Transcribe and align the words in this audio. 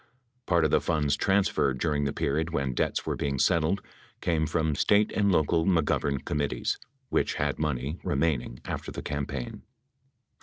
Part 0.47 0.65
of 0.65 0.71
the 0.71 0.81
funds 0.81 1.15
transferred 1.15 1.77
during 1.77 2.05
the 2.05 2.11
period 2.11 2.49
when 2.49 2.73
debts 2.73 3.05
were 3.05 3.15
being 3.15 3.37
settled 3.37 3.83
came: 4.19 4.47
from 4.47 4.73
State 4.73 5.11
and 5.11 5.31
local 5.31 5.63
McGovern 5.67 6.25
com 6.25 6.39
mittees, 6.39 6.79
which 7.09 7.35
had 7.35 7.59
money 7.59 7.99
remaining 8.03 8.61
after 8.65 8.91
the 8.91 9.03
campaign. 9.03 9.61